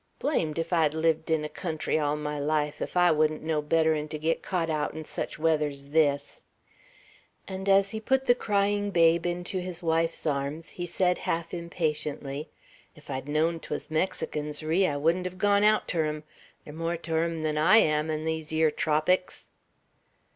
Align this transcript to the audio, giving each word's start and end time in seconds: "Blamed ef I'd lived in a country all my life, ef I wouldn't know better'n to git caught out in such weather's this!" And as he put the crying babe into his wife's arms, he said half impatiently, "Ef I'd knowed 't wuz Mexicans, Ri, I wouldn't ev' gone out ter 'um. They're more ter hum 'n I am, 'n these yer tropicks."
"Blamed 0.17 0.57
ef 0.57 0.73
I'd 0.73 0.95
lived 0.95 1.29
in 1.29 1.45
a 1.45 1.47
country 1.47 1.99
all 1.99 2.15
my 2.17 2.39
life, 2.39 2.81
ef 2.81 2.97
I 2.97 3.11
wouldn't 3.11 3.43
know 3.43 3.61
better'n 3.61 4.07
to 4.07 4.17
git 4.17 4.41
caught 4.41 4.67
out 4.71 4.95
in 4.95 5.05
such 5.05 5.37
weather's 5.37 5.85
this!" 5.93 6.41
And 7.47 7.69
as 7.69 7.91
he 7.91 7.99
put 7.99 8.25
the 8.25 8.33
crying 8.33 8.89
babe 8.89 9.27
into 9.27 9.59
his 9.59 9.83
wife's 9.83 10.25
arms, 10.25 10.69
he 10.71 10.87
said 10.87 11.19
half 11.29 11.53
impatiently, 11.53 12.49
"Ef 12.97 13.11
I'd 13.11 13.27
knowed 13.29 13.61
't 13.61 13.67
wuz 13.69 13.91
Mexicans, 13.91 14.63
Ri, 14.63 14.87
I 14.87 14.97
wouldn't 14.97 15.27
ev' 15.27 15.37
gone 15.37 15.63
out 15.63 15.87
ter 15.87 16.07
'um. 16.09 16.23
They're 16.63 16.73
more 16.73 16.97
ter 16.97 17.21
hum 17.21 17.45
'n 17.45 17.59
I 17.59 17.77
am, 17.77 18.09
'n 18.09 18.25
these 18.25 18.51
yer 18.51 18.71
tropicks." 18.71 19.49